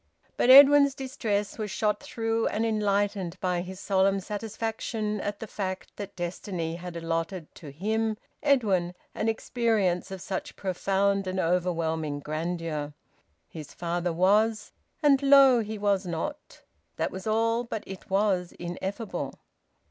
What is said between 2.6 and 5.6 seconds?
enlightened by his solemn satisfaction at the